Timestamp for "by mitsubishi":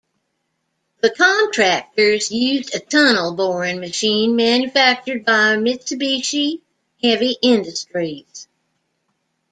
5.25-6.61